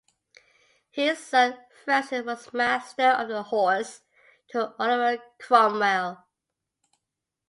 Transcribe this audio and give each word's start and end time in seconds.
His 0.89 1.19
son 1.19 1.59
Francis 1.85 2.25
was 2.25 2.51
Master 2.53 3.09
of 3.09 3.27
the 3.27 3.43
Horse 3.43 4.01
to 4.49 4.73
Oliver 4.79 5.21
Cromwell. 5.39 6.25